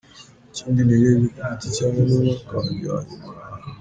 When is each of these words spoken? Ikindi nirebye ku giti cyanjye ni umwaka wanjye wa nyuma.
Ikindi 0.49 0.79
nirebye 0.83 1.21
ku 1.37 1.41
giti 1.49 1.67
cyanjye 1.75 2.01
ni 2.03 2.13
umwaka 2.17 2.53
wanjye 2.59 2.87
wa 2.93 3.01
nyuma. 3.07 3.27